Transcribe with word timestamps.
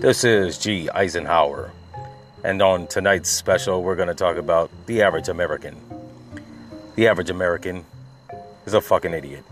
This 0.00 0.22
is 0.22 0.58
G. 0.58 0.88
Eisenhower, 0.88 1.72
and 2.44 2.62
on 2.62 2.86
tonight's 2.86 3.30
special, 3.30 3.82
we're 3.82 3.96
going 3.96 4.06
to 4.06 4.14
talk 4.14 4.36
about 4.36 4.70
the 4.86 5.02
average 5.02 5.28
American. 5.28 5.76
The 6.94 7.08
average 7.08 7.30
American 7.30 7.84
is 8.64 8.74
a 8.74 8.80
fucking 8.80 9.12
idiot. 9.12 9.44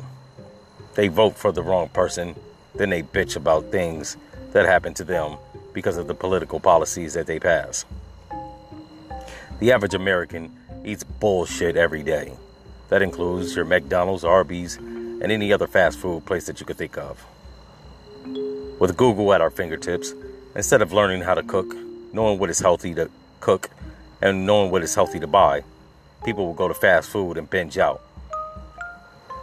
They 0.94 1.08
vote 1.08 1.36
for 1.36 1.50
the 1.50 1.64
wrong 1.64 1.88
person, 1.88 2.36
then 2.76 2.90
they 2.90 3.02
bitch 3.02 3.34
about 3.34 3.72
things 3.72 4.16
that 4.52 4.66
happen 4.66 4.94
to 4.94 5.04
them 5.04 5.36
because 5.72 5.96
of 5.96 6.06
the 6.06 6.14
political 6.14 6.60
policies 6.60 7.14
that 7.14 7.26
they 7.26 7.40
pass. 7.40 7.84
The 9.58 9.72
average 9.72 9.94
American 9.94 10.56
eats 10.84 11.02
bullshit 11.02 11.76
every 11.76 12.04
day. 12.04 12.34
That 12.90 13.02
includes 13.02 13.56
your 13.56 13.64
McDonald's, 13.64 14.22
Arby's, 14.22 14.76
and 14.76 15.24
any 15.24 15.52
other 15.52 15.66
fast 15.66 15.98
food 15.98 16.24
place 16.24 16.46
that 16.46 16.60
you 16.60 16.66
could 16.66 16.78
think 16.78 16.96
of. 16.96 17.26
With 18.78 18.96
Google 18.96 19.32
at 19.32 19.40
our 19.40 19.50
fingertips, 19.50 20.14
instead 20.56 20.80
of 20.80 20.92
learning 20.92 21.20
how 21.20 21.34
to 21.34 21.42
cook, 21.42 21.76
knowing 22.12 22.38
what 22.38 22.48
is 22.48 22.60
healthy 22.60 22.94
to 22.94 23.10
cook, 23.40 23.70
and 24.22 24.46
knowing 24.46 24.70
what 24.70 24.82
is 24.82 24.94
healthy 24.94 25.20
to 25.20 25.26
buy, 25.26 25.62
people 26.24 26.46
will 26.46 26.54
go 26.54 26.66
to 26.66 26.74
fast 26.74 27.10
food 27.10 27.36
and 27.36 27.48
binge 27.50 27.76
out. 27.76 28.00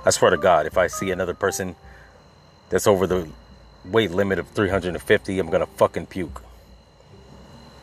I 0.05 0.09
swear 0.09 0.31
to 0.31 0.38
God, 0.38 0.66
if 0.66 0.77
I 0.77 0.88
see 0.88 1.12
another 1.12 1.36
person 1.36 1.76
that's 2.70 2.88
over 2.88 3.05
the 3.05 3.30
weight 3.86 4.12
limit 4.12 4.39
of 4.39 4.48
350, 4.49 5.39
I'm 5.39 5.49
gonna 5.49 5.67
fucking 5.67 6.08
puke. 6.08 6.41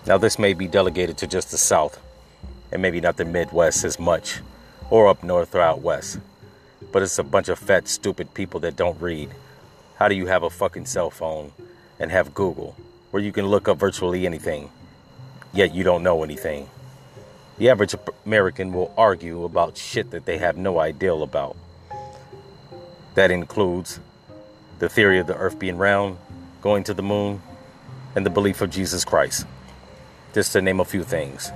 Now, 0.06 0.18
this 0.18 0.38
may 0.38 0.52
be 0.52 0.66
delegated 0.66 1.16
to 1.18 1.26
just 1.26 1.52
the 1.52 1.58
South, 1.58 2.00
and 2.72 2.82
maybe 2.82 3.00
not 3.00 3.16
the 3.16 3.24
Midwest 3.24 3.84
as 3.84 3.98
much, 3.98 4.40
or 4.90 5.06
up 5.08 5.22
north 5.22 5.54
or 5.54 5.60
out 5.60 5.80
west. 5.80 6.18
But 6.90 7.02
it's 7.02 7.18
a 7.18 7.22
bunch 7.22 7.48
of 7.48 7.58
fat, 7.58 7.86
stupid 7.86 8.34
people 8.34 8.58
that 8.60 8.76
don't 8.76 9.00
read. 9.00 9.30
How 9.96 10.08
do 10.08 10.16
you 10.16 10.26
have 10.26 10.42
a 10.42 10.50
fucking 10.50 10.86
cell 10.86 11.10
phone 11.10 11.52
and 11.98 12.10
have 12.10 12.34
Google, 12.34 12.74
where 13.10 13.22
you 13.22 13.32
can 13.32 13.46
look 13.46 13.68
up 13.68 13.78
virtually 13.78 14.26
anything, 14.26 14.70
yet 15.52 15.74
you 15.74 15.84
don't 15.84 16.02
know 16.02 16.22
anything? 16.22 16.68
The 17.58 17.70
average 17.70 17.94
American 18.24 18.72
will 18.72 18.92
argue 18.96 19.44
about 19.44 19.76
shit 19.76 20.10
that 20.12 20.24
they 20.24 20.38
have 20.38 20.56
no 20.56 20.78
idea 20.78 21.12
about. 21.12 21.56
That 23.14 23.30
includes 23.30 24.00
the 24.78 24.88
theory 24.88 25.18
of 25.18 25.26
the 25.26 25.36
earth 25.36 25.58
being 25.58 25.76
round, 25.76 26.16
going 26.62 26.84
to 26.84 26.94
the 26.94 27.02
moon, 27.02 27.42
and 28.14 28.24
the 28.24 28.30
belief 28.30 28.60
of 28.60 28.70
Jesus 28.70 29.04
Christ. 29.04 29.46
Just 30.32 30.52
to 30.52 30.62
name 30.62 30.80
a 30.80 30.84
few 30.84 31.02
things. 31.02 31.50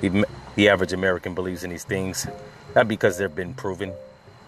The, 0.00 0.26
the 0.56 0.68
average 0.68 0.92
American 0.92 1.34
believes 1.34 1.64
in 1.64 1.70
these 1.70 1.84
things 1.84 2.26
not 2.74 2.88
because 2.88 3.18
they've 3.18 3.34
been 3.34 3.54
proven, 3.54 3.92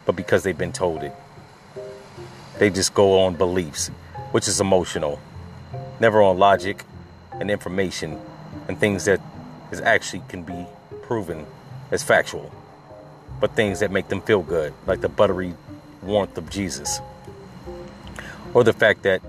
but 0.04 0.16
because 0.16 0.42
they've 0.42 0.58
been 0.58 0.72
told 0.72 1.02
it. 1.02 1.14
They 2.58 2.70
just 2.70 2.92
go 2.92 3.20
on 3.20 3.34
beliefs, 3.36 3.88
which 4.32 4.48
is 4.48 4.60
emotional, 4.60 5.20
never 6.00 6.22
on 6.22 6.38
logic 6.38 6.84
and 7.32 7.50
information 7.50 8.20
and 8.68 8.78
things 8.78 9.04
that 9.04 9.20
is 9.70 9.80
actually 9.80 10.22
can 10.28 10.42
be 10.42 10.66
proven 11.02 11.46
as 11.90 12.02
factual, 12.02 12.50
but 13.40 13.54
things 13.54 13.80
that 13.80 13.90
make 13.90 14.08
them 14.08 14.20
feel 14.20 14.42
good, 14.42 14.72
like 14.86 15.00
the 15.00 15.08
buttery 15.08 15.54
warmth 16.02 16.36
of 16.38 16.50
Jesus, 16.50 17.00
or 18.54 18.64
the 18.64 18.72
fact 18.72 19.02
that 19.02 19.22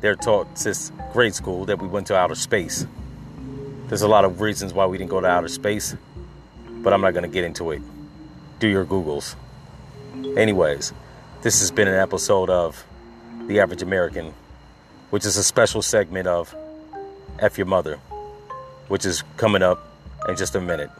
they're 0.00 0.16
taught 0.16 0.58
since 0.58 0.90
grade 1.12 1.34
school 1.34 1.64
that 1.66 1.80
we 1.80 1.86
went 1.86 2.06
to 2.08 2.16
outer 2.16 2.34
space. 2.34 2.86
There's 3.88 4.02
a 4.02 4.08
lot 4.08 4.24
of 4.24 4.40
reasons 4.40 4.72
why 4.72 4.86
we 4.86 4.98
didn't 4.98 5.10
go 5.10 5.20
to 5.20 5.26
outer 5.26 5.48
space, 5.48 5.94
but 6.66 6.92
I'm 6.92 7.00
not 7.00 7.12
going 7.12 7.24
to 7.24 7.28
get 7.28 7.44
into 7.44 7.70
it. 7.70 7.82
Do 8.58 8.66
your 8.66 8.84
Googles. 8.84 9.36
Anyways, 10.36 10.92
this 11.42 11.60
has 11.60 11.70
been 11.70 11.88
an 11.88 11.94
episode 11.94 12.50
of 12.50 12.84
The 13.46 13.60
Average 13.60 13.82
American, 13.82 14.34
which 15.12 15.26
is 15.26 15.36
a 15.36 15.44
special 15.44 15.82
segment 15.82 16.26
of 16.26 16.54
F 17.38 17.58
Your 17.58 17.66
Mother, 17.66 17.98
which 18.88 19.04
is 19.04 19.22
coming 19.36 19.62
up 19.62 19.78
in 20.26 20.36
just 20.36 20.54
a 20.54 20.60
minute. 20.60 20.90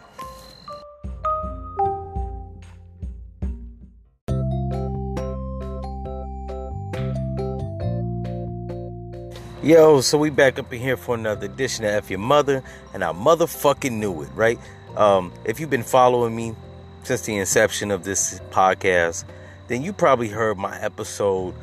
Yo, 9.62 10.02
so 10.02 10.18
we 10.18 10.28
back 10.28 10.58
up 10.58 10.70
in 10.74 10.78
here 10.78 10.98
for 10.98 11.14
another 11.14 11.46
edition 11.46 11.86
of 11.86 11.92
F 11.92 12.10
Your 12.10 12.18
Mother, 12.18 12.62
and 12.92 13.02
I 13.02 13.12
motherfucking 13.12 13.92
knew 13.92 14.20
it, 14.20 14.28
right? 14.34 14.58
Um, 14.94 15.32
if 15.46 15.58
you've 15.58 15.70
been 15.70 15.82
following 15.82 16.36
me 16.36 16.54
since 17.02 17.22
the 17.22 17.38
inception 17.38 17.90
of 17.90 18.04
this 18.04 18.40
podcast, 18.50 19.24
then 19.68 19.82
you 19.82 19.94
probably 19.94 20.28
heard 20.28 20.58
my 20.58 20.78
episode 20.82 21.54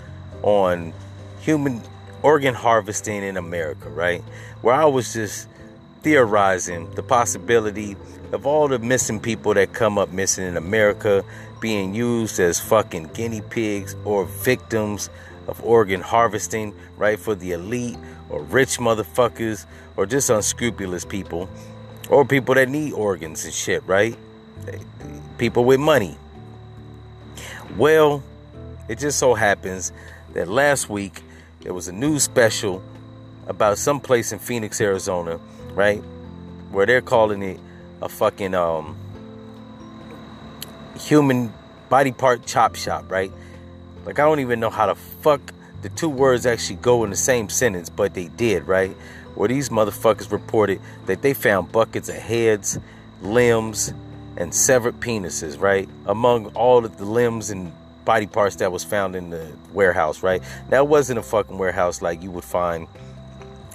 on 0.41 0.93
human 1.41 1.83
organ 2.23 2.53
harvesting 2.53 3.23
in 3.23 3.37
America, 3.37 3.89
right? 3.89 4.23
Where 4.61 4.75
I 4.75 4.85
was 4.85 5.13
just 5.13 5.47
theorizing 6.01 6.89
the 6.91 7.03
possibility 7.03 7.95
of 8.31 8.45
all 8.45 8.67
the 8.67 8.79
missing 8.79 9.19
people 9.19 9.53
that 9.53 9.73
come 9.73 9.97
up 9.97 10.11
missing 10.11 10.45
in 10.45 10.57
America 10.57 11.23
being 11.59 11.93
used 11.93 12.39
as 12.39 12.59
fucking 12.59 13.09
guinea 13.13 13.41
pigs 13.41 13.95
or 14.05 14.25
victims 14.25 15.09
of 15.47 15.63
organ 15.63 16.01
harvesting, 16.01 16.73
right? 16.97 17.19
For 17.19 17.35
the 17.35 17.51
elite 17.51 17.97
or 18.29 18.41
rich 18.43 18.77
motherfuckers 18.77 19.65
or 19.97 20.05
just 20.05 20.29
unscrupulous 20.29 21.05
people 21.05 21.49
or 22.09 22.25
people 22.25 22.55
that 22.55 22.69
need 22.69 22.93
organs 22.93 23.45
and 23.45 23.53
shit, 23.53 23.83
right? 23.85 24.15
People 25.37 25.65
with 25.65 25.79
money. 25.79 26.17
Well, 27.77 28.23
it 28.87 28.99
just 28.99 29.19
so 29.19 29.33
happens 29.33 29.91
that 30.33 30.47
last 30.47 30.89
week 30.89 31.23
there 31.61 31.73
was 31.73 31.87
a 31.87 31.91
news 31.91 32.23
special 32.23 32.81
about 33.47 33.77
some 33.77 33.99
place 33.99 34.31
in 34.31 34.39
Phoenix, 34.39 34.79
Arizona, 34.79 35.39
right? 35.73 36.01
Where 36.71 36.85
they're 36.85 37.01
calling 37.01 37.41
it 37.41 37.59
a 38.01 38.07
fucking 38.07 38.53
um 38.53 38.95
human 40.97 41.53
body 41.89 42.11
part 42.11 42.45
chop 42.45 42.75
shop, 42.75 43.11
right? 43.11 43.31
Like, 44.05 44.19
I 44.19 44.23
don't 44.23 44.39
even 44.39 44.59
know 44.59 44.69
how 44.69 44.87
the 44.87 44.95
fuck 44.95 45.41
the 45.81 45.89
two 45.89 46.09
words 46.09 46.45
actually 46.45 46.75
go 46.77 47.03
in 47.03 47.09
the 47.09 47.15
same 47.15 47.49
sentence, 47.49 47.89
but 47.89 48.13
they 48.13 48.27
did, 48.27 48.67
right? 48.67 48.91
Where 49.35 49.47
these 49.47 49.69
motherfuckers 49.69 50.31
reported 50.31 50.81
that 51.05 51.21
they 51.21 51.33
found 51.33 51.71
buckets 51.71 52.09
of 52.09 52.15
heads, 52.15 52.79
limbs, 53.21 53.93
and 54.37 54.53
severed 54.53 54.99
penises, 54.99 55.59
right? 55.59 55.89
Among 56.05 56.47
all 56.47 56.85
of 56.85 56.97
the 56.97 57.05
limbs 57.05 57.49
and 57.49 57.71
body 58.09 58.25
parts 58.25 58.55
that 58.55 58.71
was 58.71 58.83
found 58.83 59.15
in 59.15 59.29
the 59.29 59.51
warehouse, 59.71 60.23
right? 60.23 60.41
That 60.69 60.87
wasn't 60.87 61.19
a 61.19 61.21
fucking 61.21 61.59
warehouse 61.59 62.01
like 62.01 62.23
you 62.23 62.31
would 62.31 62.43
find 62.43 62.87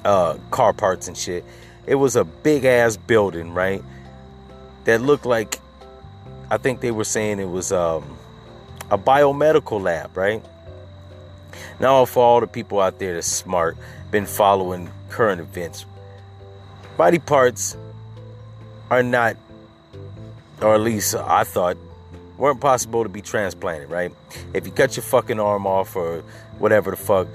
uh, 0.04 0.38
car 0.50 0.72
parts 0.72 1.06
and 1.06 1.16
shit. 1.16 1.44
It 1.86 1.94
was 1.94 2.16
a 2.16 2.24
big 2.24 2.64
ass 2.64 2.96
building, 2.96 3.54
right? 3.54 3.80
That 4.86 5.00
looked 5.00 5.24
like, 5.24 5.60
I 6.50 6.56
think 6.56 6.80
they 6.80 6.90
were 6.90 7.04
saying 7.04 7.38
it 7.38 7.48
was, 7.48 7.70
um, 7.70 8.18
a 8.90 8.98
biomedical 8.98 9.80
lab, 9.80 10.16
right? 10.16 10.44
Now, 11.78 12.04
for 12.04 12.24
all 12.24 12.40
the 12.40 12.48
people 12.48 12.80
out 12.80 12.98
there 12.98 13.14
that's 13.14 13.28
smart, 13.28 13.76
been 14.10 14.26
following 14.26 14.90
current 15.10 15.40
events, 15.40 15.86
body 16.96 17.20
parts 17.20 17.76
are 18.90 19.04
not, 19.04 19.36
or 20.60 20.74
at 20.74 20.80
least 20.80 21.14
I 21.14 21.44
thought, 21.44 21.76
weren't 22.36 22.60
possible 22.60 23.02
to 23.02 23.08
be 23.08 23.22
transplanted, 23.22 23.90
right? 23.90 24.12
If 24.52 24.66
you 24.66 24.72
cut 24.72 24.96
your 24.96 25.04
fucking 25.04 25.40
arm 25.40 25.66
off 25.66 25.94
or 25.96 26.22
whatever 26.58 26.90
the 26.90 26.96
fuck, 26.96 27.28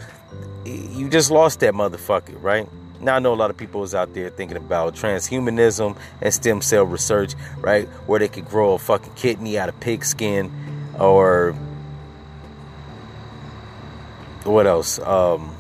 you 0.66 1.10
just 1.10 1.32
lost 1.32 1.62
that 1.62 1.74
motherfucker, 1.74 2.42
right? 2.42 2.68
Now 3.02 3.16
I 3.16 3.20
know 3.20 3.34
a 3.34 3.36
lot 3.36 3.50
of 3.50 3.58
people 3.58 3.84
is 3.84 3.96
out 3.96 4.14
there 4.14 4.30
thinking 4.30 4.58
about 4.58 4.96
transhumanism 4.96 5.98
and 6.22 6.34
stem 6.34 6.62
cell 6.62 6.84
research, 6.84 7.34
right? 7.60 7.88
Where 8.08 8.20
they 8.20 8.28
could 8.28 8.46
grow 8.46 8.74
a 8.74 8.80
fucking 8.80 9.14
kidney 9.14 9.58
out 9.58 9.70
of 9.70 9.80
pig 9.80 10.04
skin 10.04 10.52
or 11.00 11.56
what 14.44 14.68
else? 14.68 15.00
Um, 15.00 15.56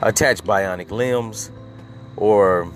attach 0.00 0.42
bionic 0.42 0.90
limbs, 0.90 1.50
or 2.16 2.70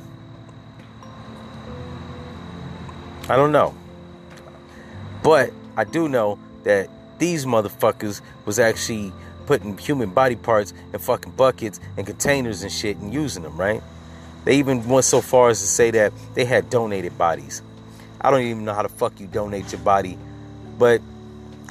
I 3.28 3.36
don't 3.36 3.52
know. 3.52 3.74
But 5.22 5.52
I 5.76 5.84
do 5.84 6.08
know 6.08 6.38
that 6.64 6.88
these 7.18 7.46
motherfuckers 7.46 8.20
was 8.44 8.58
actually 8.58 9.12
putting 9.46 9.76
human 9.78 10.10
body 10.10 10.36
parts 10.36 10.72
in 10.92 10.98
fucking 10.98 11.32
buckets 11.32 11.80
and 11.96 12.06
containers 12.06 12.62
and 12.62 12.72
shit 12.72 12.96
and 12.98 13.12
using 13.12 13.42
them, 13.42 13.56
right? 13.56 13.82
They 14.44 14.58
even 14.58 14.86
went 14.88 15.04
so 15.04 15.20
far 15.20 15.50
as 15.50 15.60
to 15.60 15.66
say 15.66 15.90
that 15.92 16.12
they 16.34 16.44
had 16.44 16.70
donated 16.70 17.16
bodies. 17.16 17.62
I 18.20 18.30
don't 18.30 18.42
even 18.42 18.64
know 18.64 18.74
how 18.74 18.82
the 18.82 18.88
fuck 18.88 19.18
you 19.20 19.26
donate 19.26 19.72
your 19.72 19.80
body 19.80 20.18
but 20.78 21.00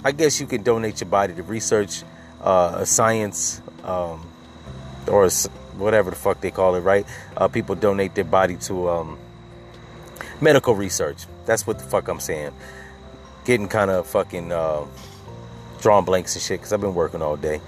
I 0.03 0.11
guess 0.11 0.39
you 0.39 0.47
can 0.47 0.63
donate 0.63 1.01
your 1.01 1.09
body 1.09 1.33
to 1.33 1.43
research, 1.43 2.03
uh, 2.41 2.77
a 2.79 2.85
science, 2.85 3.61
um, 3.83 4.25
or 5.07 5.29
whatever 5.77 6.11
the 6.11 6.15
fuck 6.15 6.41
they 6.41 6.51
call 6.51 6.75
it, 6.75 6.79
right? 6.79 7.05
Uh, 7.35 7.47
people 7.47 7.75
donate 7.75 8.15
their 8.15 8.23
body 8.23 8.55
to 8.55 8.89
um, 8.89 9.19
medical 10.39 10.75
research. 10.75 11.25
That's 11.45 11.67
what 11.67 11.79
the 11.79 11.85
fuck 11.85 12.07
I'm 12.07 12.19
saying. 12.19 12.53
Getting 13.45 13.67
kind 13.67 13.89
of 13.89 14.07
fucking 14.07 14.51
uh, 14.51 14.85
drawing 15.81 16.05
blanks 16.05 16.35
and 16.35 16.43
shit 16.43 16.59
because 16.59 16.73
I've 16.73 16.81
been 16.81 16.95
working 16.95 17.21
all 17.21 17.37
day. 17.37 17.61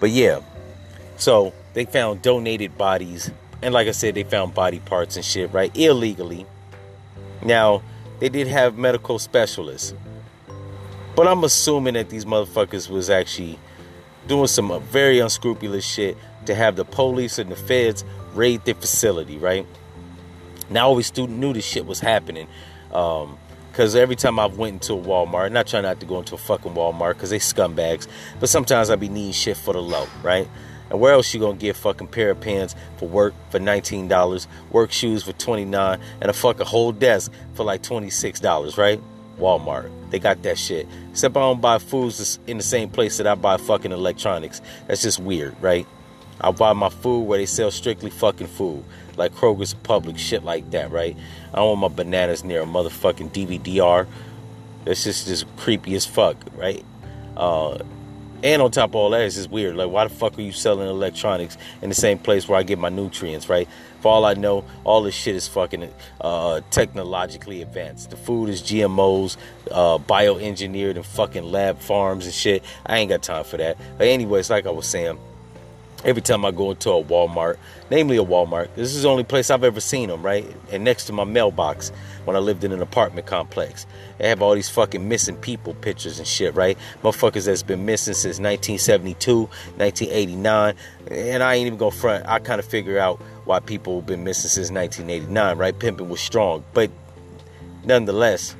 But 0.00 0.10
yeah, 0.10 0.40
so 1.16 1.52
they 1.74 1.84
found 1.84 2.22
donated 2.22 2.78
bodies, 2.78 3.30
and 3.62 3.74
like 3.74 3.88
I 3.88 3.92
said, 3.92 4.14
they 4.14 4.22
found 4.22 4.54
body 4.54 4.78
parts 4.78 5.16
and 5.16 5.24
shit, 5.24 5.52
right? 5.52 5.76
Illegally. 5.76 6.46
Now, 7.44 7.82
they 8.20 8.28
did 8.28 8.46
have 8.48 8.78
medical 8.78 9.18
specialists. 9.18 9.94
But 11.16 11.26
I'm 11.26 11.42
assuming 11.42 11.94
that 11.94 12.10
these 12.10 12.24
motherfuckers 12.24 12.88
was 12.88 13.10
actually 13.10 13.58
doing 14.28 14.46
some 14.46 14.80
very 14.82 15.18
unscrupulous 15.18 15.84
shit 15.84 16.16
to 16.46 16.54
have 16.54 16.76
the 16.76 16.84
police 16.84 17.38
and 17.38 17.50
the 17.50 17.56
feds 17.56 18.04
raid 18.34 18.64
their 18.64 18.74
facility, 18.74 19.38
right? 19.38 19.66
Now 20.70 20.80
I 20.80 20.84
always 20.84 21.16
knew 21.16 21.52
this 21.52 21.64
shit 21.64 21.86
was 21.86 21.98
happening. 21.98 22.46
Um, 22.92 23.38
Cause 23.72 23.94
every 23.94 24.16
time 24.16 24.40
I've 24.40 24.58
went 24.58 24.74
into 24.74 24.94
a 24.94 24.96
Walmart, 24.96 25.46
and 25.46 25.58
I 25.58 25.62
try 25.62 25.80
not 25.80 26.00
to 26.00 26.06
go 26.06 26.18
into 26.18 26.34
a 26.34 26.38
fucking 26.38 26.74
Walmart 26.74 27.14
because 27.14 27.30
they 27.30 27.38
scumbags, 27.38 28.08
but 28.40 28.48
sometimes 28.48 28.90
I 28.90 28.96
be 28.96 29.08
needing 29.08 29.32
shit 29.32 29.56
for 29.56 29.72
the 29.72 29.80
low, 29.80 30.06
right? 30.22 30.48
And 30.90 30.98
where 31.00 31.12
else 31.12 31.32
you 31.32 31.38
gonna 31.38 31.58
get 31.58 31.76
fucking 31.76 32.08
pair 32.08 32.30
of 32.30 32.40
pants 32.40 32.74
for 32.96 33.08
work 33.08 33.34
for 33.50 33.60
nineteen 33.60 34.08
dollars, 34.08 34.48
work 34.72 34.90
shoes 34.90 35.22
for 35.22 35.32
twenty 35.32 35.64
nine, 35.64 36.00
and 36.20 36.30
a 36.30 36.32
fucking 36.32 36.66
whole 36.66 36.92
desk 36.92 37.30
for 37.54 37.64
like 37.64 37.82
twenty 37.82 38.10
six 38.10 38.40
dollars, 38.40 38.78
right? 38.78 39.00
Walmart, 39.38 39.90
they 40.10 40.18
got 40.18 40.42
that 40.42 40.58
shit. 40.58 40.88
Except 41.12 41.36
I 41.36 41.40
don't 41.40 41.60
buy 41.60 41.78
foods 41.78 42.40
in 42.48 42.56
the 42.56 42.62
same 42.62 42.90
place 42.90 43.18
that 43.18 43.26
I 43.28 43.36
buy 43.36 43.58
fucking 43.58 43.92
electronics. 43.92 44.60
That's 44.88 45.02
just 45.02 45.20
weird, 45.20 45.54
right? 45.62 45.86
I 46.40 46.50
buy 46.50 46.72
my 46.72 46.88
food 46.88 47.22
where 47.22 47.38
they 47.38 47.46
sell 47.46 47.70
strictly 47.70 48.10
fucking 48.10 48.46
food 48.48 48.84
like 49.18 49.34
Kroger's 49.34 49.74
Publix, 49.74 50.18
shit 50.18 50.44
like 50.44 50.70
that, 50.70 50.90
right? 50.90 51.16
I 51.52 51.56
don't 51.56 51.80
want 51.80 51.92
my 51.92 52.04
bananas 52.04 52.44
near 52.44 52.62
a 52.62 52.66
motherfucking 52.66 53.30
DVD-R. 53.30 54.06
That's 54.84 55.04
just 55.04 55.26
just 55.26 55.44
creepy 55.56 55.94
as 55.94 56.06
fuck, 56.06 56.36
right? 56.56 56.84
Uh, 57.36 57.78
and 58.42 58.62
on 58.62 58.70
top 58.70 58.90
of 58.90 58.94
all 58.94 59.10
that, 59.10 59.22
it's 59.22 59.34
just 59.34 59.50
weird. 59.50 59.74
Like, 59.74 59.90
why 59.90 60.04
the 60.04 60.14
fuck 60.14 60.38
are 60.38 60.42
you 60.42 60.52
selling 60.52 60.88
electronics 60.88 61.58
in 61.82 61.88
the 61.88 61.94
same 61.94 62.18
place 62.18 62.48
where 62.48 62.58
I 62.58 62.62
get 62.62 62.78
my 62.78 62.88
nutrients, 62.88 63.48
right? 63.48 63.68
For 64.00 64.12
all 64.12 64.24
I 64.24 64.34
know, 64.34 64.64
all 64.84 65.02
this 65.02 65.14
shit 65.14 65.34
is 65.34 65.48
fucking 65.48 65.92
uh, 66.20 66.60
technologically 66.70 67.62
advanced. 67.62 68.10
The 68.10 68.16
food 68.16 68.48
is 68.48 68.62
GMOs, 68.62 69.36
uh, 69.72 69.98
bioengineered 69.98 70.94
and 70.94 71.04
fucking 71.04 71.42
lab 71.42 71.80
farms 71.80 72.26
and 72.26 72.34
shit. 72.34 72.62
I 72.86 72.98
ain't 72.98 73.08
got 73.08 73.24
time 73.24 73.42
for 73.42 73.56
that. 73.56 73.76
But 73.96 74.06
anyways, 74.06 74.50
like 74.50 74.66
I 74.66 74.70
was 74.70 74.86
saying, 74.86 75.18
every 76.04 76.22
time 76.22 76.44
I 76.44 76.50
go 76.50 76.70
into 76.70 76.90
a 76.90 77.02
Walmart, 77.02 77.56
namely 77.90 78.16
a 78.16 78.24
Walmart, 78.24 78.68
this 78.76 78.94
is 78.94 79.02
the 79.02 79.08
only 79.08 79.24
place 79.24 79.50
I've 79.50 79.64
ever 79.64 79.80
seen 79.80 80.08
them, 80.08 80.22
right? 80.22 80.46
And 80.70 80.84
next 80.84 81.06
to 81.06 81.12
my 81.12 81.24
mailbox 81.24 81.90
when 82.24 82.36
I 82.36 82.38
lived 82.38 82.62
in 82.64 82.72
an 82.72 82.82
apartment 82.82 83.26
complex. 83.26 83.86
They 84.18 84.28
have 84.28 84.42
all 84.42 84.54
these 84.54 84.68
fucking 84.68 85.08
missing 85.08 85.36
people 85.36 85.74
pictures 85.74 86.18
and 86.18 86.28
shit, 86.28 86.54
right? 86.54 86.78
Motherfuckers 87.02 87.46
that's 87.46 87.62
been 87.62 87.84
missing 87.84 88.14
since 88.14 88.38
1972, 88.38 89.48
1989. 89.76 90.74
And 91.10 91.42
I 91.42 91.54
ain't 91.54 91.66
even 91.66 91.78
gonna 91.78 91.90
front. 91.90 92.26
I 92.26 92.38
kind 92.38 92.58
of 92.58 92.66
figure 92.66 92.98
out 92.98 93.20
why 93.44 93.60
people 93.60 93.96
have 93.96 94.06
been 94.06 94.24
missing 94.24 94.50
since 94.50 94.70
1989, 94.70 95.58
right? 95.58 95.78
Pimping 95.78 96.08
was 96.08 96.20
strong. 96.20 96.64
But 96.74 96.90
nonetheless, 97.84 98.54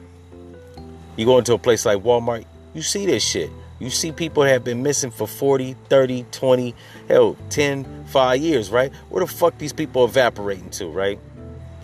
you 1.17 1.26
go 1.26 1.38
into 1.38 1.52
a 1.52 1.58
place 1.58 1.85
like 1.85 2.02
Walmart, 2.02 2.44
you 2.75 2.82
see 2.82 3.06
this 3.06 3.23
shit. 3.23 3.50
You 3.78 3.90
see 3.90 4.10
people 4.10 4.42
that 4.42 4.50
have 4.50 4.64
been 4.64 4.82
missing 4.82 5.10
for 5.10 5.28
40, 5.28 5.76
30, 5.88 6.26
20, 6.32 6.75
hell, 7.06 7.36
10, 7.50 8.06
5 8.06 8.40
years, 8.40 8.70
right? 8.70 8.92
Where 9.08 9.25
the 9.25 9.32
fuck 9.32 9.56
these 9.58 9.72
people 9.72 10.04
evaporating 10.04 10.70
to, 10.70 10.86
right? 10.86 11.19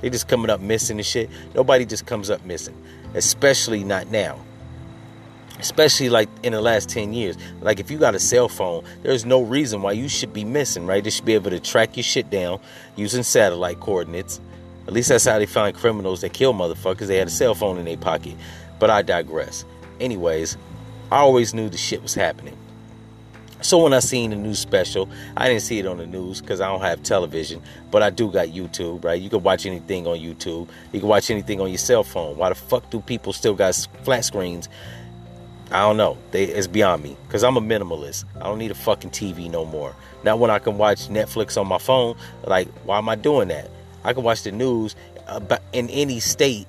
They 0.01 0.11
just 0.11 0.29
coming 0.29 0.51
up 0.51 0.61
missing 0.61 0.99
and 0.99 1.07
shit. 1.07 1.31
Nobody 1.55 1.87
just 1.87 2.05
comes 2.05 2.31
up 2.31 2.45
missing, 2.45 2.77
especially 3.15 3.85
not 3.85 4.11
now. 4.11 4.39
Especially 5.61 6.09
like 6.09 6.29
in 6.43 6.53
the 6.53 6.61
last 6.61 6.89
10 6.89 7.13
years. 7.13 7.37
Like 7.61 7.79
if 7.79 7.91
you 7.91 7.97
got 7.97 8.15
a 8.15 8.19
cell 8.19 8.49
phone, 8.49 8.85
there's 9.03 9.25
no 9.25 9.41
reason 9.43 9.81
why 9.83 9.93
you 9.93 10.09
should 10.09 10.33
be 10.33 10.45
missing, 10.45 10.85
right? 10.85 11.03
They 11.03 11.11
should 11.11 11.25
be 11.25 11.35
able 11.35 11.51
to 11.51 11.61
track 11.61 11.97
your 11.97 12.05
shit 12.05 12.29
down 12.29 12.61
using 12.97 13.23
satellite 13.23 13.79
coordinates. 13.79 14.41
At 14.87 14.93
least 14.93 15.09
that's 15.09 15.25
how 15.25 15.39
they 15.39 15.47
find 15.47 15.75
criminals 15.75 16.21
that 16.23 16.33
kill 16.33 16.53
motherfuckers. 16.53 17.07
They 17.07 17.17
had 17.17 17.29
a 17.29 17.31
cell 17.31 17.55
phone 17.55 17.79
in 17.79 17.85
their 17.85 17.97
pocket. 17.97 18.35
But 18.79 18.91
I 18.91 19.01
digress. 19.03 19.65
Anyways, 20.01 20.59
I 21.15 21.19
always 21.19 21.55
knew 21.55 21.69
the 21.69 21.79
shit 21.79 22.03
was 22.03 22.13
happening. 22.13 22.57
So 23.61 23.85
when 23.85 23.93
I 23.93 24.01
seen 24.01 24.31
the 24.31 24.37
news 24.37 24.59
special, 24.59 25.09
I 25.37 25.47
didn't 25.47 25.63
see 25.63 25.79
it 25.79 25.87
on 25.87 25.99
the 25.99 26.09
news 26.09 26.41
because 26.41 26.61
I 26.61 26.67
don't 26.67 26.81
have 26.81 27.05
television, 27.05 27.63
but 27.93 28.03
I 28.03 28.11
do 28.11 28.33
got 28.33 28.49
YouTube, 28.49 29.05
right? 29.05 29.23
You 29.23 29.31
can 29.31 29.41
watch 29.45 29.65
anything 29.65 30.09
on 30.09 30.19
YouTube. 30.19 30.69
You 30.93 30.99
can 30.99 31.09
watch 31.09 31.31
anything 31.31 31.61
on 31.61 31.69
your 31.69 31.79
cell 31.79 32.03
phone. 32.03 32.37
Why 32.37 32.49
the 32.49 32.57
fuck 32.57 32.91
do 32.91 33.01
people 33.01 33.33
still 33.33 33.55
got 33.55 33.77
flat 34.03 34.25
screens? 34.25 34.69
I 35.71 35.83
don't 35.83 35.97
know. 35.97 36.19
They, 36.33 36.47
it's 36.47 36.67
beyond 36.67 37.05
me 37.05 37.17
because 37.29 37.45
I'm 37.45 37.57
a 37.57 37.61
minimalist. 37.61 38.25
I 38.35 38.41
don't 38.41 38.59
need 38.59 38.73
a 38.73 38.75
fucking 38.75 39.11
TV 39.11 39.49
no 39.49 39.65
more. 39.65 39.95
Now 40.25 40.37
when 40.37 40.51
I 40.51 40.59
can 40.59 40.79
watch 40.79 41.07
Netflix 41.07 41.57
on 41.57 41.69
my 41.69 41.79
phone, 41.79 42.17
like 42.45 42.67
why 42.79 42.99
am 42.99 43.09
I 43.09 43.15
doing 43.15 43.47
that? 43.49 43.71
I 44.03 44.15
can 44.15 44.25
watch 44.25 44.43
the 44.43 44.51
news 44.51 44.97
uh, 45.29 45.59
in 45.73 45.89
any 45.91 46.19
state 46.19 46.67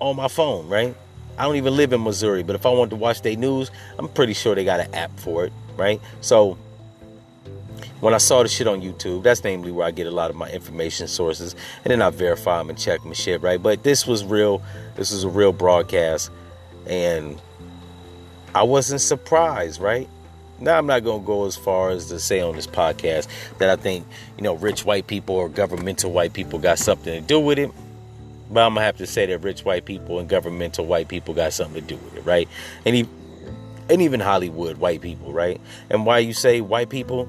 on 0.00 0.16
my 0.16 0.28
phone, 0.28 0.66
right? 0.70 0.96
I 1.38 1.44
don't 1.44 1.56
even 1.56 1.76
live 1.76 1.92
in 1.92 2.02
Missouri, 2.02 2.42
but 2.42 2.54
if 2.54 2.66
I 2.66 2.70
want 2.70 2.90
to 2.90 2.96
watch 2.96 3.22
their 3.22 3.36
news, 3.36 3.70
I'm 3.98 4.08
pretty 4.08 4.34
sure 4.34 4.54
they 4.54 4.64
got 4.64 4.80
an 4.80 4.94
app 4.94 5.18
for 5.18 5.44
it, 5.44 5.52
right? 5.76 6.00
So 6.20 6.58
when 8.00 8.14
I 8.14 8.18
saw 8.18 8.42
the 8.42 8.48
shit 8.48 8.66
on 8.66 8.82
YouTube, 8.82 9.22
that's 9.22 9.42
namely 9.44 9.70
where 9.70 9.86
I 9.86 9.92
get 9.92 10.06
a 10.06 10.10
lot 10.10 10.28
of 10.28 10.36
my 10.36 10.50
information 10.50 11.08
sources, 11.08 11.54
and 11.84 11.90
then 11.90 12.02
I 12.02 12.10
verify 12.10 12.58
them 12.58 12.68
and 12.68 12.78
check 12.78 13.04
my 13.04 13.12
shit, 13.12 13.40
right? 13.42 13.62
But 13.62 13.82
this 13.82 14.06
was 14.06 14.24
real. 14.24 14.62
This 14.96 15.12
was 15.12 15.24
a 15.24 15.28
real 15.28 15.52
broadcast, 15.52 16.30
and 16.86 17.40
I 18.54 18.64
wasn't 18.64 19.00
surprised, 19.00 19.80
right? 19.80 20.08
Now 20.58 20.78
I'm 20.78 20.86
not 20.86 21.02
gonna 21.02 21.24
go 21.24 21.46
as 21.46 21.56
far 21.56 21.90
as 21.90 22.06
to 22.06 22.20
say 22.20 22.40
on 22.40 22.54
this 22.54 22.66
podcast 22.66 23.26
that 23.58 23.70
I 23.70 23.76
think 23.76 24.06
you 24.36 24.44
know 24.44 24.54
rich 24.54 24.84
white 24.84 25.06
people 25.06 25.34
or 25.34 25.48
governmental 25.48 26.12
white 26.12 26.32
people 26.32 26.58
got 26.58 26.78
something 26.78 27.20
to 27.20 27.26
do 27.26 27.40
with 27.40 27.58
it. 27.58 27.70
But 28.52 28.66
I'm 28.66 28.74
gonna 28.74 28.84
have 28.84 28.98
to 28.98 29.06
say 29.06 29.26
that 29.26 29.38
rich 29.38 29.64
white 29.64 29.86
people 29.86 30.18
and 30.18 30.28
governmental 30.28 30.84
white 30.84 31.08
people 31.08 31.32
got 31.32 31.54
something 31.54 31.80
to 31.80 31.94
do 31.94 31.96
with 31.96 32.18
it, 32.18 32.26
right? 32.26 32.48
And, 32.84 33.08
and 33.88 34.02
even 34.02 34.20
Hollywood 34.20 34.76
white 34.76 35.00
people, 35.00 35.32
right? 35.32 35.60
And 35.88 36.04
why 36.04 36.18
you 36.18 36.34
say 36.34 36.60
white 36.60 36.90
people? 36.90 37.28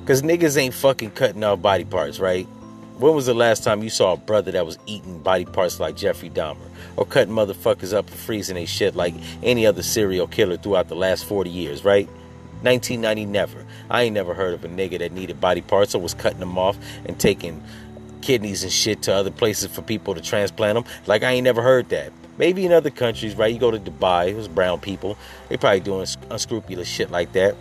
Because 0.00 0.22
niggas 0.22 0.56
ain't 0.56 0.74
fucking 0.74 1.10
cutting 1.10 1.44
off 1.44 1.60
body 1.60 1.84
parts, 1.84 2.18
right? 2.18 2.46
When 2.98 3.14
was 3.14 3.26
the 3.26 3.34
last 3.34 3.64
time 3.64 3.82
you 3.82 3.90
saw 3.90 4.14
a 4.14 4.16
brother 4.16 4.50
that 4.52 4.64
was 4.64 4.78
eating 4.86 5.18
body 5.18 5.44
parts 5.44 5.78
like 5.78 5.96
Jeffrey 5.96 6.30
Dahmer? 6.30 6.56
Or 6.96 7.04
cutting 7.04 7.34
motherfuckers 7.34 7.92
up 7.92 8.08
and 8.08 8.18
freezing 8.18 8.56
their 8.56 8.66
shit 8.66 8.94
like 8.94 9.14
any 9.42 9.66
other 9.66 9.82
serial 9.82 10.26
killer 10.26 10.56
throughout 10.56 10.88
the 10.88 10.96
last 10.96 11.24
40 11.24 11.50
years, 11.50 11.84
right? 11.84 12.08
1990 12.62 13.26
never. 13.26 13.66
I 13.90 14.02
ain't 14.02 14.14
never 14.14 14.34
heard 14.34 14.54
of 14.54 14.64
a 14.64 14.68
nigga 14.68 14.98
that 15.00 15.12
needed 15.12 15.40
body 15.40 15.62
parts 15.62 15.94
or 15.94 16.00
was 16.00 16.14
cutting 16.14 16.40
them 16.40 16.56
off 16.56 16.78
and 17.04 17.18
taking 17.18 17.62
kidneys 18.22 18.62
and 18.62 18.72
shit 18.72 19.02
to 19.02 19.14
other 19.14 19.30
places 19.30 19.70
for 19.70 19.82
people 19.82 20.14
to 20.14 20.20
transplant 20.20 20.76
them. 20.76 20.84
Like 21.06 21.22
I 21.22 21.32
ain't 21.32 21.44
never 21.44 21.62
heard 21.62 21.88
that. 21.90 22.12
Maybe 22.38 22.64
in 22.64 22.72
other 22.72 22.90
countries, 22.90 23.36
right? 23.36 23.52
You 23.52 23.60
go 23.60 23.70
to 23.70 23.78
Dubai, 23.78 24.30
it 24.30 24.36
was 24.36 24.48
brown 24.48 24.80
people. 24.80 25.18
They 25.48 25.56
probably 25.56 25.80
doing 25.80 26.06
unscrupulous 26.30 26.88
shit 26.88 27.10
like 27.10 27.32
that. 27.32 27.54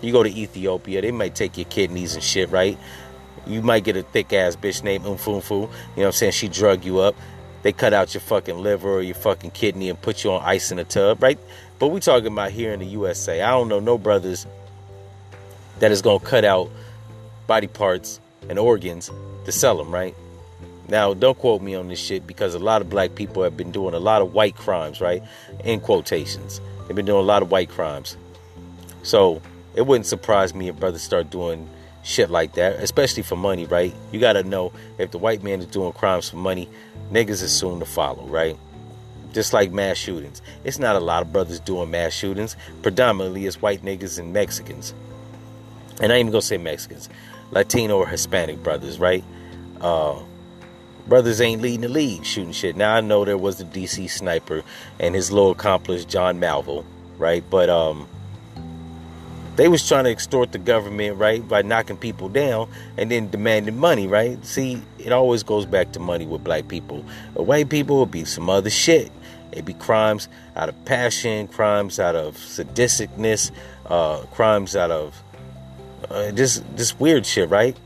You 0.00 0.12
go 0.12 0.22
to 0.22 0.30
Ethiopia, 0.30 1.02
they 1.02 1.12
might 1.12 1.34
take 1.34 1.56
your 1.58 1.66
kidneys 1.66 2.14
and 2.14 2.22
shit, 2.22 2.50
right? 2.50 2.78
You 3.46 3.60
might 3.60 3.84
get 3.84 3.96
a 3.96 4.02
thick 4.02 4.32
ass 4.32 4.56
bitch 4.56 4.82
named 4.82 5.04
Umfunfu. 5.04 5.50
You 5.50 5.56
know 5.58 5.68
what 5.94 6.06
I'm 6.06 6.12
saying? 6.12 6.32
She 6.32 6.48
drug 6.48 6.84
you 6.84 7.00
up. 7.00 7.14
They 7.62 7.72
cut 7.72 7.92
out 7.92 8.12
your 8.12 8.20
fucking 8.20 8.58
liver 8.58 8.90
or 8.90 9.02
your 9.02 9.14
fucking 9.14 9.52
kidney 9.52 9.88
and 9.88 10.00
put 10.00 10.24
you 10.24 10.32
on 10.32 10.42
ice 10.42 10.70
in 10.70 10.78
a 10.78 10.84
tub, 10.84 11.22
right? 11.22 11.38
But 11.78 11.88
we 11.88 12.00
talking 12.00 12.26
about 12.26 12.50
here 12.50 12.72
in 12.72 12.80
the 12.80 12.86
USA. 12.86 13.42
I 13.42 13.50
don't 13.50 13.68
know 13.68 13.80
no 13.80 13.98
brothers 13.98 14.46
that 15.78 15.90
is 15.90 16.02
gonna 16.02 16.20
cut 16.20 16.44
out 16.44 16.70
body 17.46 17.66
parts 17.66 18.20
and 18.48 18.58
organs 18.58 19.10
to 19.44 19.52
sell 19.52 19.76
them, 19.76 19.92
right? 19.92 20.14
Now, 20.88 21.14
don't 21.14 21.38
quote 21.38 21.62
me 21.62 21.74
on 21.74 21.88
this 21.88 21.98
shit 21.98 22.26
because 22.26 22.54
a 22.54 22.58
lot 22.58 22.82
of 22.82 22.90
black 22.90 23.14
people 23.14 23.42
have 23.42 23.56
been 23.56 23.72
doing 23.72 23.94
a 23.94 23.98
lot 23.98 24.20
of 24.20 24.34
white 24.34 24.56
crimes, 24.56 25.00
right? 25.00 25.22
In 25.64 25.80
quotations. 25.80 26.60
They've 26.86 26.96
been 26.96 27.06
doing 27.06 27.20
a 27.20 27.26
lot 27.26 27.42
of 27.42 27.50
white 27.50 27.70
crimes. 27.70 28.16
So, 29.02 29.40
it 29.74 29.86
wouldn't 29.86 30.06
surprise 30.06 30.54
me 30.54 30.68
if 30.68 30.76
brothers 30.76 31.02
start 31.02 31.30
doing 31.30 31.68
shit 32.04 32.30
like 32.30 32.54
that, 32.54 32.74
especially 32.76 33.22
for 33.22 33.36
money, 33.36 33.64
right? 33.64 33.92
You 34.12 34.20
gotta 34.20 34.42
know 34.42 34.72
if 34.98 35.10
the 35.10 35.18
white 35.18 35.42
man 35.42 35.60
is 35.60 35.66
doing 35.66 35.92
crimes 35.92 36.28
for 36.28 36.36
money, 36.36 36.68
niggas 37.10 37.42
is 37.42 37.52
soon 37.52 37.80
to 37.80 37.86
follow, 37.86 38.24
right? 38.26 38.56
Just 39.32 39.52
like 39.52 39.72
mass 39.72 39.96
shootings. 39.96 40.42
It's 40.62 40.78
not 40.78 40.94
a 40.94 41.00
lot 41.00 41.22
of 41.22 41.32
brothers 41.32 41.58
doing 41.58 41.90
mass 41.90 42.12
shootings. 42.12 42.56
Predominantly, 42.82 43.46
it's 43.46 43.60
white 43.60 43.82
niggas 43.82 44.18
and 44.18 44.32
Mexicans. 44.32 44.94
And 46.00 46.12
I 46.12 46.16
ain't 46.16 46.26
even 46.26 46.32
gonna 46.32 46.42
say 46.42 46.58
Mexicans. 46.58 47.08
Latino 47.50 47.98
or 47.98 48.08
Hispanic 48.08 48.62
brothers, 48.62 48.98
right? 48.98 49.24
Uh, 49.80 50.22
brothers 51.06 51.40
ain't 51.40 51.62
leading 51.62 51.82
the 51.82 51.88
league 51.88 52.24
shooting 52.24 52.52
shit. 52.52 52.76
Now 52.76 52.94
I 52.94 53.00
know 53.00 53.24
there 53.24 53.38
was 53.38 53.58
the 53.58 53.64
DC 53.64 54.10
sniper 54.10 54.62
and 54.98 55.14
his 55.14 55.30
little 55.30 55.50
accomplice 55.50 56.04
John 56.04 56.40
Malvo, 56.40 56.84
right? 57.18 57.44
But 57.48 57.68
um, 57.68 58.08
they 59.56 59.68
was 59.68 59.86
trying 59.86 60.04
to 60.04 60.10
extort 60.10 60.52
the 60.52 60.58
government, 60.58 61.16
right, 61.18 61.46
by 61.46 61.62
knocking 61.62 61.96
people 61.96 62.28
down 62.28 62.68
and 62.96 63.10
then 63.10 63.30
demanding 63.30 63.78
money, 63.78 64.06
right? 64.06 64.44
See, 64.44 64.82
it 64.98 65.12
always 65.12 65.42
goes 65.42 65.66
back 65.66 65.92
to 65.92 66.00
money 66.00 66.26
with 66.26 66.42
black 66.42 66.68
people. 66.68 67.04
But 67.34 67.44
white 67.44 67.68
people 67.68 68.00
would 68.00 68.10
be 68.10 68.24
some 68.24 68.50
other 68.50 68.70
shit. 68.70 69.12
It'd 69.52 69.64
be 69.64 69.74
crimes 69.74 70.28
out 70.56 70.68
of 70.68 70.84
passion, 70.84 71.46
crimes 71.46 72.00
out 72.00 72.16
of 72.16 72.36
sadisticness, 72.36 73.52
uh, 73.86 74.22
crimes 74.32 74.74
out 74.74 74.90
of 74.90 75.22
uh, 76.10 76.30
this 76.32 76.62
this 76.74 76.98
weird 76.98 77.26
shit, 77.26 77.48
right? 77.48 77.76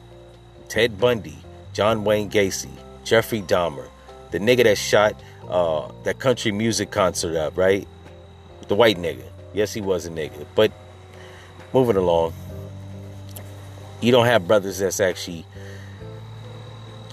Ted 0.68 0.98
Bundy, 0.98 1.38
John 1.72 2.04
Wayne 2.04 2.30
Gacy, 2.30 2.70
Jeffrey 3.04 3.42
Dahmer, 3.42 3.88
the 4.30 4.38
nigga 4.38 4.64
that 4.64 4.78
shot 4.78 5.20
uh, 5.48 5.90
that 6.04 6.18
country 6.18 6.52
music 6.52 6.90
concert 6.90 7.36
up, 7.36 7.56
right? 7.56 7.86
The 8.68 8.74
white 8.74 8.98
nigga. 8.98 9.24
Yes, 9.54 9.72
he 9.72 9.80
was 9.80 10.06
a 10.06 10.10
nigga. 10.10 10.46
But 10.54 10.72
moving 11.72 11.96
along, 11.96 12.34
you 14.00 14.12
don't 14.12 14.26
have 14.26 14.46
brothers 14.46 14.78
that's 14.78 15.00
actually 15.00 15.46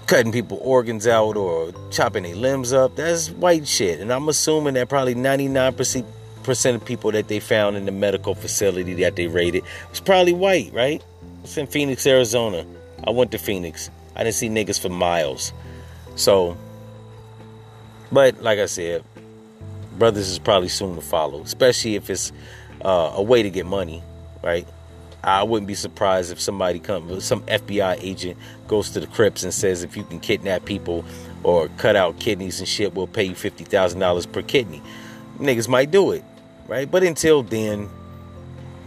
cutting 0.05 0.31
people 0.31 0.59
organs 0.62 1.07
out 1.07 1.35
or 1.35 1.74
chopping 1.91 2.24
their 2.24 2.35
limbs 2.35 2.74
up. 2.74 2.95
That's 2.95 3.31
white 3.31 3.67
shit. 3.67 4.00
And 4.00 4.12
I'm 4.12 4.29
assuming 4.29 4.75
that 4.75 4.89
probably 4.89 5.15
99% 5.15 6.05
of 6.47 6.85
people 6.85 7.11
that 7.11 7.27
they 7.27 7.39
found 7.39 7.75
in 7.75 7.85
the 7.85 7.91
medical 7.91 8.35
facility 8.35 8.93
that 8.95 9.15
they 9.15 9.27
raided 9.27 9.63
was 9.89 9.99
probably 9.99 10.33
white, 10.33 10.71
right? 10.73 11.03
It's 11.43 11.57
in 11.57 11.67
Phoenix, 11.67 12.05
Arizona. 12.05 12.65
I 13.05 13.11
went 13.11 13.31
to 13.31 13.37
Phoenix. 13.37 13.89
I 14.15 14.23
didn't 14.23 14.35
see 14.35 14.49
niggas 14.49 14.79
for 14.79 14.89
miles. 14.89 15.53
So, 16.15 16.57
but 18.11 18.41
like 18.41 18.59
I 18.59 18.65
said, 18.65 19.03
brothers 19.97 20.29
is 20.29 20.39
probably 20.39 20.69
soon 20.69 20.95
to 20.95 21.01
follow, 21.01 21.41
especially 21.41 21.95
if 21.95 22.09
it's 22.09 22.31
uh, 22.83 23.13
a 23.15 23.21
way 23.21 23.43
to 23.43 23.49
get 23.49 23.65
money, 23.65 24.01
right? 24.43 24.67
I 25.23 25.41
wouldn't 25.41 25.67
be 25.67 25.73
surprised 25.73 26.31
if 26.31 26.39
somebody 26.39 26.79
comes, 26.79 27.25
some 27.25 27.41
FBI 27.43 27.97
agent 27.99 28.37
goes 28.67 28.91
to 28.91 28.99
the 28.99 29.07
Crips 29.07 29.43
and 29.43 29.51
says, 29.53 29.83
if 29.83 29.97
you 29.97 30.03
can 30.03 30.19
kidnap 30.19 30.65
people 30.65 31.03
or 31.43 31.67
cut 31.77 31.95
out 31.95 32.19
kidneys 32.19 32.59
and 32.59 32.67
shit, 32.67 32.93
we'll 32.93 33.07
pay 33.07 33.23
you 33.23 33.35
fifty 33.35 33.63
thousand 33.63 33.99
dollars 33.99 34.25
per 34.25 34.43
kidney. 34.43 34.81
Niggas 35.39 35.67
might 35.67 35.91
do 35.91 36.11
it, 36.11 36.23
right? 36.67 36.89
But 36.89 37.03
until 37.03 37.43
then, 37.43 37.89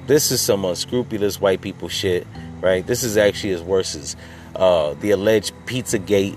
this 0.06 0.30
is 0.30 0.40
some 0.40 0.64
unscrupulous 0.64 1.40
white 1.40 1.60
people 1.60 1.88
shit, 1.88 2.26
right? 2.60 2.86
This 2.86 3.02
is 3.02 3.16
actually 3.16 3.52
as 3.52 3.62
worse 3.62 3.94
as 3.94 4.16
uh, 4.56 4.94
the 4.94 5.10
alleged 5.10 5.52
Pizzagate, 5.66 6.36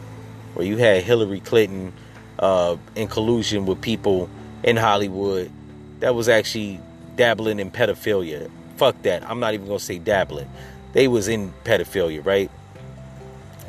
where 0.54 0.66
you 0.66 0.78
had 0.78 1.04
Hillary 1.04 1.40
Clinton 1.40 1.94
uh, 2.40 2.78
in 2.96 3.08
collusion 3.08 3.66
with 3.66 3.82
people 3.82 4.30
in 4.64 4.78
Hollywood 4.78 5.52
that 6.00 6.16
was 6.16 6.28
actually 6.30 6.80
dabbling 7.16 7.60
in 7.60 7.72
pedophilia 7.72 8.50
fuck 8.82 9.00
that. 9.04 9.22
I'm 9.30 9.40
not 9.40 9.54
even 9.54 9.68
gonna 9.68 9.78
say 9.78 10.00
dabbling. 10.00 10.50
They 10.94 11.08
was 11.08 11.28
in 11.28 11.54
pedophilia, 11.66 12.26
right? 12.26 12.50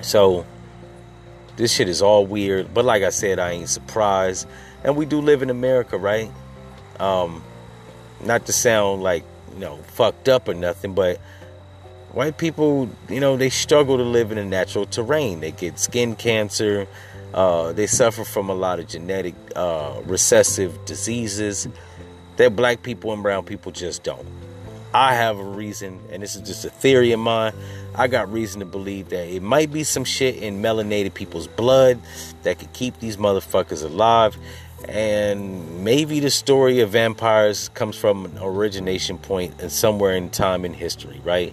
So 0.00 0.46
this 1.56 1.70
shit 1.70 1.90
is 1.90 2.00
all 2.00 2.24
weird. 2.24 2.72
But 2.72 2.86
like 2.86 3.02
I 3.02 3.10
said, 3.10 3.38
I 3.38 3.50
ain't 3.50 3.68
surprised. 3.68 4.48
And 4.82 4.96
we 4.96 5.04
do 5.04 5.20
live 5.20 5.42
in 5.42 5.50
America, 5.50 5.98
right? 5.98 6.30
Um, 6.98 7.44
not 8.24 8.46
to 8.46 8.52
sound 8.52 9.02
like, 9.02 9.24
you 9.54 9.60
know, 9.60 9.76
fucked 9.76 10.28
up 10.28 10.48
or 10.48 10.54
nothing, 10.54 10.94
but 10.94 11.18
white 12.12 12.38
people, 12.38 12.88
you 13.08 13.20
know, 13.20 13.36
they 13.36 13.50
struggle 13.50 13.96
to 13.96 14.04
live 14.04 14.32
in 14.32 14.38
a 14.38 14.44
natural 14.44 14.86
terrain. 14.86 15.40
They 15.40 15.52
get 15.52 15.78
skin 15.78 16.16
cancer. 16.16 16.86
Uh, 17.34 17.72
they 17.72 17.86
suffer 17.86 18.24
from 18.24 18.50
a 18.50 18.54
lot 18.54 18.78
of 18.78 18.86
genetic 18.88 19.34
uh, 19.56 20.00
recessive 20.04 20.84
diseases 20.84 21.66
that 22.36 22.54
black 22.54 22.82
people 22.82 23.12
and 23.12 23.22
brown 23.22 23.44
people 23.44 23.72
just 23.72 24.02
don't. 24.02 24.26
I 24.94 25.14
have 25.14 25.38
a 25.38 25.44
reason, 25.44 26.00
and 26.10 26.22
this 26.22 26.36
is 26.36 26.42
just 26.42 26.66
a 26.66 26.70
theory 26.70 27.12
of 27.12 27.20
mine. 27.20 27.54
I 27.94 28.08
got 28.08 28.30
reason 28.30 28.60
to 28.60 28.66
believe 28.66 29.08
that 29.08 29.26
it 29.26 29.42
might 29.42 29.72
be 29.72 29.84
some 29.84 30.04
shit 30.04 30.36
in 30.36 30.60
melanated 30.60 31.14
people's 31.14 31.46
blood 31.46 31.98
that 32.42 32.58
could 32.58 32.72
keep 32.74 32.98
these 33.00 33.16
motherfuckers 33.16 33.82
alive. 33.82 34.36
And 34.88 35.84
maybe 35.84 36.20
the 36.20 36.30
story 36.30 36.80
of 36.80 36.90
vampires 36.90 37.68
comes 37.70 37.96
from 37.96 38.24
an 38.24 38.38
origination 38.38 39.18
point 39.18 39.60
and 39.60 39.70
somewhere 39.70 40.14
in 40.14 40.30
time 40.30 40.64
in 40.64 40.74
history, 40.74 41.20
right? 41.24 41.52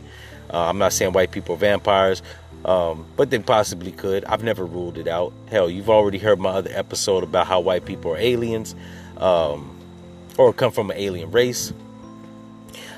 Uh, 0.52 0.68
I'm 0.68 0.78
not 0.80 0.94
saying 0.94 1.14
white 1.14 1.32
people 1.32 1.56
are 1.56 1.60
vampires, 1.60 2.24
um, 2.66 3.06
but 3.16 3.30
they 3.30 3.40
possibly 3.40 3.92
could. 3.92 4.26
I've 4.26 4.44
never 4.44 4.66
ruled 4.66 4.98
it 4.98 5.08
out. 5.08 5.32
Hell, 5.50 5.70
you've 5.70 5.90
already 5.90 6.18
heard 6.18 6.40
my 6.40 6.50
other 6.50 6.72
episode 6.74 7.24
about 7.24 7.48
how 7.48 7.60
white 7.60 7.86
people 7.86 8.14
are 8.14 8.18
aliens 8.18 8.76
um, 9.18 9.78
or 10.38 10.52
come 10.52 10.72
from 10.72 10.90
an 10.92 10.98
alien 10.98 11.32
race. 11.32 11.72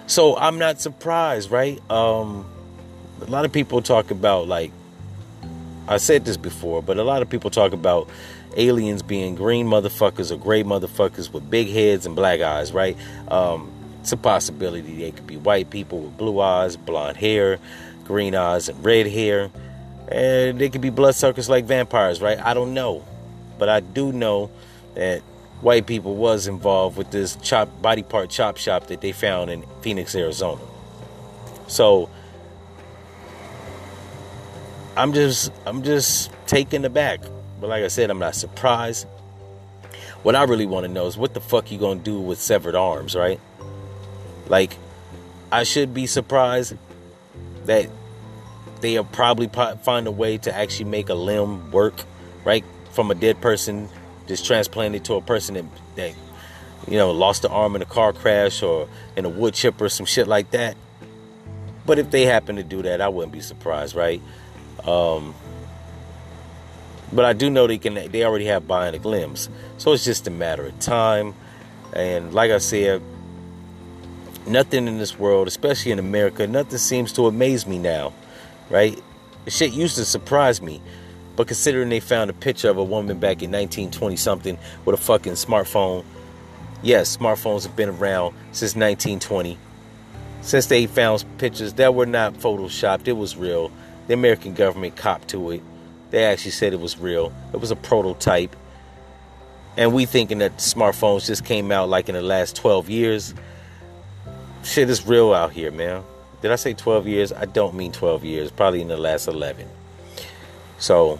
So 0.07 0.37
I'm 0.37 0.57
not 0.59 0.81
surprised, 0.81 1.51
right? 1.51 1.79
Um, 1.89 2.45
a 3.21 3.25
lot 3.25 3.45
of 3.45 3.51
people 3.51 3.81
talk 3.81 4.11
about 4.11 4.47
like 4.47 4.71
I 5.91 5.97
said 5.97 6.23
this 6.23 6.37
before, 6.37 6.81
but 6.81 6.97
a 6.97 7.03
lot 7.03 7.21
of 7.21 7.29
people 7.29 7.49
talk 7.49 7.73
about 7.73 8.09
aliens 8.55 9.01
being 9.01 9.35
green 9.35 9.65
motherfuckers 9.67 10.31
or 10.31 10.37
gray 10.37 10.63
motherfuckers 10.63 11.33
with 11.33 11.49
big 11.49 11.67
heads 11.67 12.05
and 12.05 12.15
black 12.15 12.39
eyes, 12.39 12.71
right? 12.71 12.95
Um, 13.27 13.69
it's 13.99 14.13
a 14.13 14.17
possibility 14.17 15.01
they 15.01 15.11
could 15.11 15.27
be 15.27 15.35
white 15.35 15.69
people 15.69 15.99
with 15.99 16.17
blue 16.17 16.39
eyes, 16.39 16.77
blonde 16.77 17.17
hair, 17.17 17.59
green 18.05 18.35
eyes, 18.35 18.69
and 18.69 18.81
red 18.85 19.05
hair. 19.05 19.51
And 20.07 20.59
they 20.59 20.69
could 20.69 20.79
be 20.79 20.91
bloodsuckers 20.91 21.49
like 21.49 21.65
vampires, 21.65 22.21
right? 22.21 22.39
I 22.39 22.53
don't 22.53 22.73
know. 22.73 23.03
But 23.59 23.67
I 23.67 23.81
do 23.81 24.13
know 24.13 24.49
that 24.95 25.19
white 25.59 25.87
people 25.87 26.15
was 26.15 26.47
involved 26.47 26.95
with 26.95 27.11
this 27.11 27.35
chop 27.35 27.81
body 27.81 28.03
part 28.03 28.29
chop 28.29 28.55
shop 28.55 28.87
that 28.87 29.01
they 29.01 29.11
found 29.11 29.51
in 29.51 29.65
Phoenix, 29.81 30.15
Arizona. 30.15 30.61
So 31.67 32.09
I'm 34.95 35.13
just 35.13 35.51
I'm 35.65 35.83
just 35.83 36.31
taken 36.47 36.83
aback. 36.85 37.21
But 37.59 37.69
like 37.69 37.83
I 37.83 37.87
said, 37.87 38.09
I'm 38.09 38.19
not 38.19 38.35
surprised. 38.35 39.07
What 40.23 40.35
I 40.35 40.43
really 40.43 40.65
want 40.65 40.85
to 40.85 40.91
know 40.91 41.07
is 41.07 41.17
what 41.17 41.33
the 41.33 41.41
fuck 41.41 41.71
you 41.71 41.77
gonna 41.77 41.99
do 41.99 42.19
with 42.19 42.39
severed 42.39 42.75
arms, 42.75 43.15
right? 43.15 43.39
Like, 44.47 44.75
I 45.51 45.63
should 45.63 45.93
be 45.93 46.05
surprised 46.05 46.75
that 47.65 47.89
they'll 48.81 49.03
probably 49.03 49.47
find 49.47 50.07
a 50.07 50.11
way 50.11 50.37
to 50.39 50.55
actually 50.55 50.89
make 50.89 51.09
a 51.09 51.13
limb 51.13 51.71
work, 51.71 52.03
right, 52.43 52.65
from 52.91 53.11
a 53.11 53.15
dead 53.15 53.39
person 53.41 53.89
just 54.27 54.45
transplanted 54.45 55.03
to 55.05 55.15
a 55.15 55.21
person 55.21 55.55
that, 55.55 55.65
that 55.95 56.13
you 56.87 56.97
know 56.97 57.11
lost 57.11 57.43
an 57.45 57.51
arm 57.51 57.75
in 57.75 57.81
a 57.81 57.85
car 57.85 58.13
crash 58.13 58.63
or 58.63 58.87
in 59.15 59.25
a 59.25 59.29
wood 59.29 59.53
chipper 59.53 59.85
or 59.85 59.89
some 59.89 60.05
shit 60.05 60.27
like 60.27 60.51
that. 60.51 60.75
But 61.85 61.99
if 61.99 62.11
they 62.11 62.25
happen 62.25 62.57
to 62.57 62.63
do 62.63 62.81
that, 62.83 63.01
I 63.01 63.09
wouldn't 63.09 63.33
be 63.33 63.41
surprised, 63.41 63.95
right? 63.95 64.21
Um, 64.85 65.35
but 67.13 67.25
I 67.25 67.33
do 67.33 67.49
know 67.49 67.67
they 67.67 67.77
can. 67.77 67.93
They 67.93 68.23
already 68.23 68.45
have 68.45 68.63
bionic 68.63 69.03
limbs, 69.03 69.49
so 69.77 69.93
it's 69.93 70.05
just 70.05 70.27
a 70.27 70.31
matter 70.31 70.65
of 70.65 70.79
time. 70.79 71.33
And 71.93 72.33
like 72.33 72.51
I 72.51 72.57
said, 72.57 73.01
nothing 74.47 74.87
in 74.87 74.97
this 74.97 75.19
world, 75.19 75.47
especially 75.47 75.91
in 75.91 75.99
America, 75.99 76.47
nothing 76.47 76.77
seems 76.77 77.11
to 77.13 77.27
amaze 77.27 77.67
me 77.67 77.77
now, 77.77 78.13
right? 78.69 79.01
Shit 79.47 79.73
used 79.73 79.97
to 79.97 80.05
surprise 80.05 80.61
me. 80.61 80.81
But 81.35 81.47
considering 81.47 81.89
they 81.89 81.99
found 81.99 82.29
a 82.29 82.33
picture 82.33 82.69
of 82.69 82.77
a 82.77 82.83
woman 82.83 83.17
back 83.19 83.41
in 83.41 83.51
1920 83.51 84.15
something 84.15 84.57
with 84.85 84.99
a 84.99 85.01
fucking 85.01 85.33
smartphone, 85.33 86.03
yes, 86.83 87.17
smartphones 87.17 87.63
have 87.63 87.75
been 87.75 87.89
around 87.89 88.35
since 88.51 88.75
1920. 88.75 89.57
Since 90.41 90.67
they 90.67 90.87
found 90.87 91.23
pictures 91.37 91.73
that 91.73 91.95
were 91.95 92.05
not 92.05 92.33
photoshopped, 92.33 93.07
it 93.07 93.13
was 93.13 93.37
real. 93.37 93.71
The 94.07 94.13
American 94.13 94.53
government 94.53 94.95
copped 94.95 95.29
to 95.29 95.51
it. 95.51 95.61
They 96.09 96.25
actually 96.25 96.51
said 96.51 96.73
it 96.73 96.79
was 96.79 96.97
real. 96.97 97.33
It 97.53 97.57
was 97.57 97.71
a 97.71 97.75
prototype. 97.75 98.55
And 99.77 99.93
we 99.93 100.05
thinking 100.05 100.39
that 100.39 100.57
smartphones 100.57 101.25
just 101.25 101.45
came 101.45 101.71
out 101.71 101.87
like 101.87 102.09
in 102.09 102.15
the 102.15 102.21
last 102.21 102.55
12 102.57 102.89
years. 102.89 103.33
Shit 104.63 104.89
is 104.89 105.05
real 105.05 105.33
out 105.33 105.51
here, 105.53 105.71
man. 105.71 106.03
Did 106.41 106.51
I 106.51 106.55
say 106.55 106.73
12 106.73 107.07
years? 107.07 107.31
I 107.31 107.45
don't 107.45 107.75
mean 107.75 107.91
12 107.91 108.25
years. 108.25 108.51
Probably 108.51 108.81
in 108.81 108.89
the 108.89 108.97
last 108.97 109.27
11. 109.27 109.67
So 110.77 111.19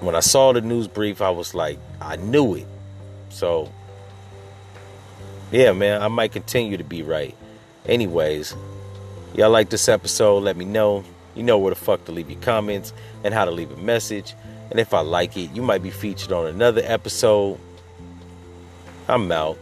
when 0.00 0.14
I 0.14 0.20
saw 0.20 0.52
the 0.52 0.60
news 0.60 0.88
brief, 0.88 1.20
I 1.20 1.30
was 1.30 1.54
like, 1.54 1.78
I 2.00 2.16
knew 2.16 2.54
it. 2.54 2.66
So 3.28 3.70
yeah, 5.50 5.72
man, 5.72 6.02
I 6.02 6.08
might 6.08 6.32
continue 6.32 6.76
to 6.76 6.84
be 6.84 7.02
right. 7.02 7.34
Anyways, 7.86 8.54
y'all 9.34 9.50
like 9.50 9.70
this 9.70 9.88
episode, 9.88 10.42
let 10.42 10.56
me 10.56 10.64
know. 10.64 11.04
You 11.38 11.44
know 11.44 11.56
where 11.56 11.70
the 11.70 11.80
fuck 11.80 12.04
to 12.06 12.12
leave 12.12 12.28
your 12.28 12.40
comments 12.40 12.92
and 13.22 13.32
how 13.32 13.44
to 13.44 13.50
leave 13.52 13.70
a 13.70 13.76
message. 13.76 14.34
And 14.70 14.80
if 14.80 14.92
I 14.92 15.00
like 15.00 15.36
it, 15.36 15.52
you 15.52 15.62
might 15.62 15.82
be 15.82 15.90
featured 15.90 16.32
on 16.32 16.46
another 16.46 16.82
episode. 16.84 17.58
I'm 19.08 19.30
out. 19.30 19.56